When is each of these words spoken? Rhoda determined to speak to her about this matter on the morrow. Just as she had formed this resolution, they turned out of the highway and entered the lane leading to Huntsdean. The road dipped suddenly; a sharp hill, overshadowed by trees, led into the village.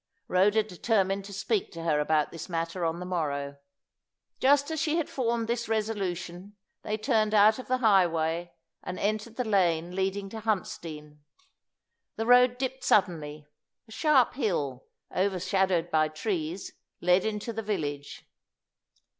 Rhoda 0.27 0.63
determined 0.63 1.25
to 1.25 1.31
speak 1.31 1.71
to 1.73 1.83
her 1.83 1.99
about 1.99 2.31
this 2.31 2.49
matter 2.49 2.83
on 2.83 2.99
the 2.99 3.05
morrow. 3.05 3.57
Just 4.39 4.71
as 4.71 4.79
she 4.81 4.97
had 4.97 5.07
formed 5.11 5.47
this 5.47 5.69
resolution, 5.69 6.55
they 6.81 6.97
turned 6.97 7.35
out 7.35 7.59
of 7.59 7.67
the 7.67 7.77
highway 7.77 8.51
and 8.81 8.97
entered 8.97 9.35
the 9.35 9.43
lane 9.45 9.93
leading 9.95 10.27
to 10.29 10.39
Huntsdean. 10.41 11.19
The 12.15 12.25
road 12.25 12.57
dipped 12.57 12.83
suddenly; 12.83 13.45
a 13.87 13.91
sharp 13.91 14.33
hill, 14.33 14.87
overshadowed 15.15 15.91
by 15.91 16.07
trees, 16.07 16.73
led 16.99 17.23
into 17.23 17.53
the 17.53 17.61
village. 17.61 18.25